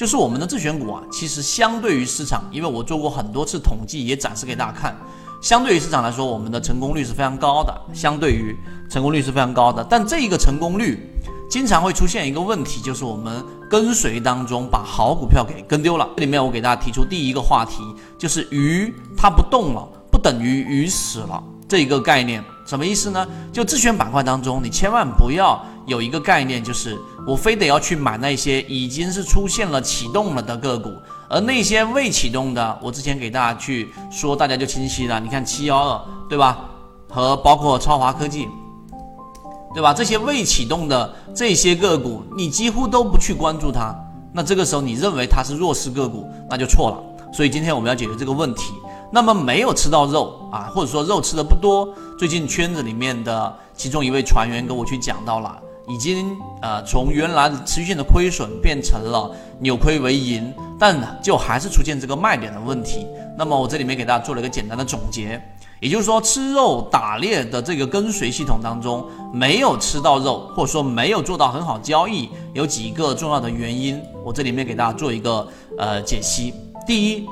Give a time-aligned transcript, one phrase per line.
[0.00, 4.96] 就是我们的自选股啊，其实相对于市场，因为我做过很多次统计，也展示给大家看，
[5.42, 8.56] 相对于市场来说，我们的成功率是非常高的，相对于
[8.88, 9.84] 成功率是非常高的。
[9.90, 11.06] 但这一个成功率
[11.50, 16.08] 经常会出现一个问题，就是我们跟随当中把好股票给跟丢了。
[16.16, 17.82] 这里面我给大家提出第一个话题，
[18.16, 22.42] 就是鱼它不动了，不等于鱼死了这一个概念。
[22.64, 23.26] 什么意思呢？
[23.52, 26.96] 就自选板块当中，你千万不要有一个概念，就是
[27.26, 30.88] 我非得要去买那些已经是出现了启动了的个股，
[31.28, 35.18] 而那些未启动的，我之前给大家去说，大家就清晰了。
[35.18, 36.64] 你看七幺二，对吧？
[37.08, 38.48] 和包括超华科技，
[39.74, 39.92] 对吧？
[39.92, 43.92] 这些未启动的这些个股，你几乎都不去关注它，
[44.32, 46.96] 那这个时候你认为它是弱势个股，那就错了。
[47.32, 48.72] 所以今天我们要解决这个问题。
[49.12, 51.92] 那么没有吃到肉啊，或者说肉吃的不多。
[52.16, 55.60] 最近圈子里面的其中一位船员跟我去讲到了，
[55.92, 63.06] 已经呃从原来的持续性的亏损变成了扭亏为盈，但就还是出现这个卖点的问题。
[63.36, 65.40] 那么我这里面给大家做了一个简单的总结，
[65.80, 75.46] 也就是说吃肉打猎的这个跟随系统当中没有吃到肉，或者说没有做到很好交易，有几个重要的原因，我这里面给大家做一个
[75.78, 76.54] 呃解析。
[76.86, 77.26] 第一。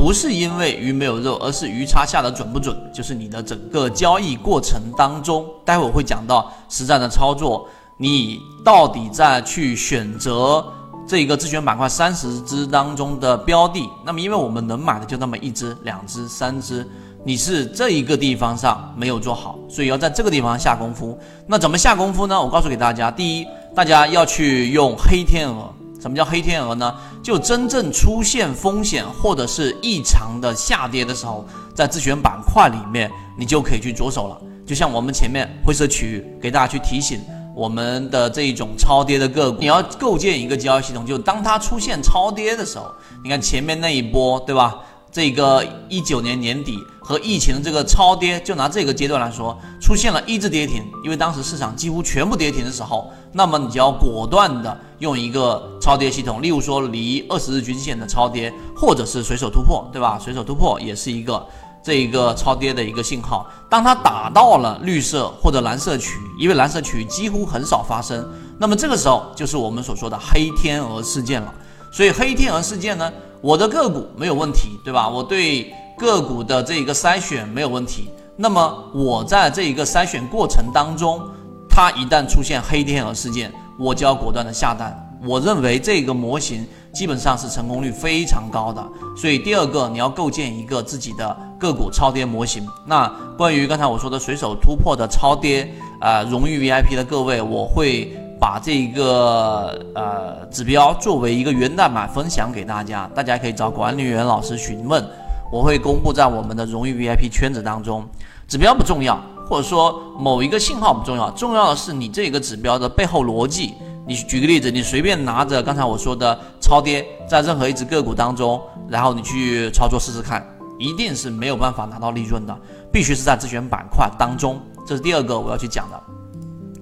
[0.00, 10.64] 不是因为鱼没有肉，而是鱼叉下的准不准，就是你的整个交易过程当中，待会儿会讲到实战的操作，你到底在去选择
[11.06, 16.88] 这个自选板块三十只当中的标的，那么因为我们能买的就那么一只、两只、三只，
[17.22, 21.16] 你是这一个地方上没有做好，所以要在这个地方下功夫。
[21.46, 22.40] 那怎么下功夫呢？
[22.40, 25.70] 我告诉给大家，第一，大家要去用黑天鹅。
[26.00, 26.94] 什么叫黑天鹅呢？
[27.22, 34.40] 就真正出现风险或者是异常的下跌的时候，在自选板块里面，你就可以去着手了。
[34.66, 37.20] 就像我们前面灰色区域给大家去提醒
[37.54, 42.90] 我们的这一种超跌的个股，你要构建一个交易系统，就当它出现超跌的时候，
[43.22, 44.78] 你看前面那一波，对吧？
[45.12, 46.78] 这个一九年年底
[47.10, 60.20] 和疫情的这个超跌，就拿这个阶段来说，出现了一字跌停，因为当时市场几乎全部跌停的时候，那么你就要果断的用一个超跌系统，例如说离二十日均线的超跌，或者是随手突破，对吧？
[60.22, 61.44] 随手突破也是一个
[61.82, 63.44] 这一个超跌的一个信号。
[63.68, 68.24] 当它打到了绿色或者蓝色区，因为蓝色区几乎很少发生，
[68.56, 71.52] 那么这个时候就是我们所说的黑天鹅事件了。
[71.90, 73.12] 所以黑天鹅事件呢？
[73.42, 75.08] 我的个股没有问题，对吧？
[75.08, 78.08] 我对个股的这一个筛选没有问题。
[78.34, 81.20] 那么我在这一个筛选过程当中，
[81.68, 84.96] 它一旦出现黑天鹅事件，我就要果断的下单。
[85.22, 88.82] 我认为这个模型基本上是成功率非常高的。
[89.14, 92.66] 所以第二个，你要构建一个自己的个股超跌模型。
[92.86, 93.06] 那
[93.36, 98.10] 关于刚才我说的随手突破的超跌，呃，荣誉 VIP 的各位，我会。
[98.40, 105.06] 把这个呃指标作为一个源代码分享给大家，大家可以找管理员老师询问，
[105.50, 108.08] 我会公布在我们的荣誉 VIP 圈子当中。
[108.46, 113.74] 指标不重要，或者说某一个信号不重要，重要的是你这个指标的背后逻辑。
[114.06, 120.44] 你举个例子，你随便拿着刚才我说的超跌，在任何一只个股当中，然后你去操作试试看，
[120.78, 122.58] 一定是没有办法拿到利润的，
[122.92, 124.60] 必须是在自选板块当中。
[124.84, 126.02] 这是第二个我要去讲的，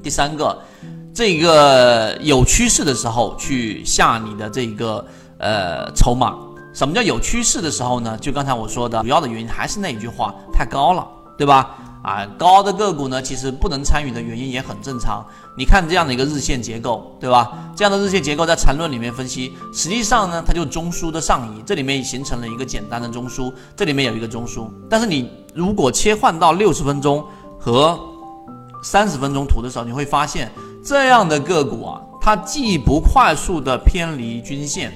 [0.02, 0.58] 第三个。
[1.14, 5.04] 这个有趋势的时候去下你的这个
[5.38, 6.36] 呃筹码，
[6.78, 8.16] 什么叫有趋势的时候呢？
[8.18, 11.04] 就刚才我说的，主要的原因还是那一句话，太高了，
[11.36, 11.76] 对吧？
[12.04, 15.26] 啊，高的个股呢，其实不能参与的原因也很正常。
[15.56, 17.50] 你看这样的一个日线结构，对吧？
[17.74, 24.70] 这样的日线结构在缠论里面分析，实际上呢，它就中枢的上移，这里面形成了一个简单的中枢，这里面有一个中枢。
[24.88, 27.26] 但是你如果切换到六十分钟
[27.58, 27.98] 和
[28.84, 30.48] 三十分钟图的时候，你会发现。
[30.84, 34.92] 这样的个股啊，它既不快速的偏离均线，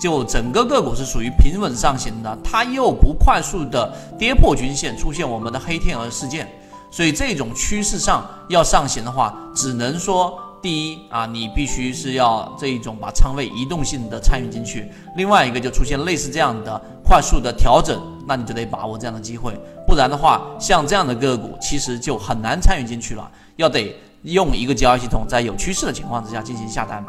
[0.00, 6.48] 就整个个股是属于平稳上行的，它又不快速的跌破均线，出现我们的黑天鹅事件。
[6.90, 14.82] 所以这种趋势上要上行的话，只能说第一啊，你必须是要这一种把仓位移动性的参与进去；
[15.16, 19.52] 另外一个就出现类似这样的快速的调整，那你就得把握这样的机会，
[19.86, 23.94] 不然的话，像这样的个股其实就很难参与进去了，要得。
[24.22, 27.02] 用一个交易系统，在有趋势的情况之下进行下单。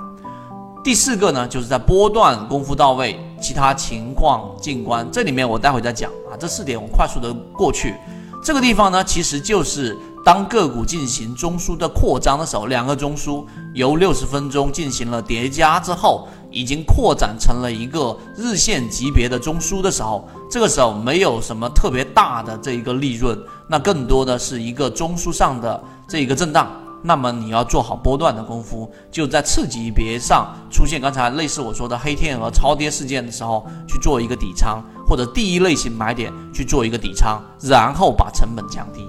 [0.84, 5.08] 第四个呢，就是在波段功夫到位，其他情况静观。
[5.12, 7.96] 这里面我待会再讲啊，这四点我快速的过去。
[8.44, 9.96] 这个地方呢，其实就是
[10.26, 13.46] 当个股进行中枢的扩张的时候，两个中枢
[13.76, 23.38] 由六十分钟进行了叠加之后，已经扩展成了一个日线级别的中枢的时候，这个时候没有什么特别大的这一个利润，
[23.68, 26.68] 那更多的是一个中枢上的这一个震荡。
[27.04, 39.08] 那么你要做好波段的功夫，就在次级别上出现刚才类似我说的黑天鹅超跌事件的时候去做一个底仓，或者第一类型买点去做一个底仓，然后把成本降低。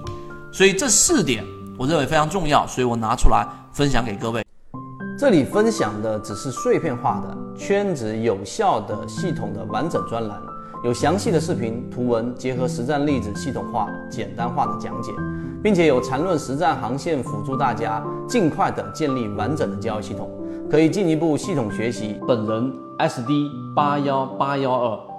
[0.53, 1.45] 所以这四点
[1.79, 4.45] 我认为非常重要，所以我拿出来分享给各位。
[5.19, 10.37] 这里分享的只是碎片化的、圈子有效的、系统的完整专栏，
[10.83, 15.13] 有详细的视频、图文结合实战例子，系统化、简单化的讲解，
[15.63, 20.31] 并且有缠论实战航线辅助大家尽快的建立完整的交易系统，
[20.71, 22.19] 可以进一步系统学习。
[22.27, 25.12] 本人 SD 八幺八幺二。